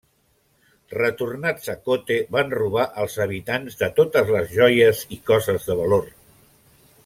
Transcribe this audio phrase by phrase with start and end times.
[0.93, 6.13] Retornats a Kotte van robar als habitants de totes les joies i coses de valor.